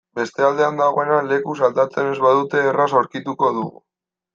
Beste 0.19 0.45
aldean 0.47 0.79
dagoena 0.83 1.21
lekuz 1.27 1.55
aldatzen 1.69 2.13
ez 2.15 2.19
badute 2.27 2.67
erraz 2.75 2.91
aurkituko 3.05 3.57
dugu. 3.61 3.89